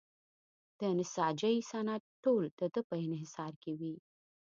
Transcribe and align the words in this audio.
د 0.79 0.81
نساجۍ 0.97 1.55
صنعت 1.69 2.03
ټول 2.23 2.43
د 2.59 2.61
ده 2.73 2.81
په 2.89 2.95
انحصار 3.05 3.53
کې 3.61 3.71
وي. 3.79 3.95